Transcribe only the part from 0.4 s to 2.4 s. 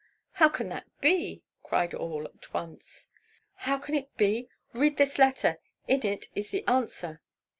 can that be?" cried all,